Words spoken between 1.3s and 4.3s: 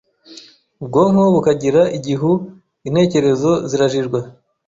bukagira igihu, intekerezo zirajijwa,